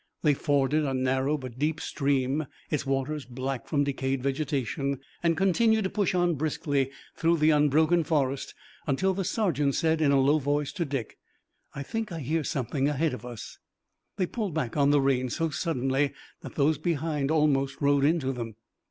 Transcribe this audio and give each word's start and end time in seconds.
They 0.23 0.33
forded 0.33 0.83
a 0.83 0.95
narrow 0.95 1.37
but 1.37 1.59
deep 1.59 1.79
stream, 1.79 2.47
its 2.71 2.87
waters 2.87 3.23
black 3.23 3.67
from 3.67 3.83
decayed 3.83 4.23
vegetation, 4.23 4.99
and 5.21 5.37
continued 5.37 5.83
to 5.83 5.91
push 5.91 6.15
on 6.15 6.33
briskly 6.33 6.89
through 7.15 7.37
the 7.37 7.51
unbroken 7.51 8.03
forest, 8.03 8.55
until 8.87 9.13
the 9.13 9.23
sergeant 9.23 9.75
said 9.75 10.01
in 10.01 10.11
a 10.11 10.19
low 10.19 10.39
voice 10.39 10.73
to 10.73 10.85
Dick: 10.85 11.19
"I 11.75 11.83
think 11.83 12.11
I 12.11 12.17
hear 12.17 12.43
something 12.43 12.89
ahead 12.89 13.13
of 13.13 13.27
us." 13.27 13.59
They 14.17 14.25
pulled 14.25 14.55
back 14.55 14.75
on 14.75 14.89
the 14.89 14.99
reins 15.01 15.35
so 15.35 15.51
suddenly 15.51 16.13
that 16.41 16.55
those 16.55 16.79
behind 16.79 17.29
almost 17.29 17.79
rode 17.79 18.03
into 18.03 18.33
them. 18.33 18.55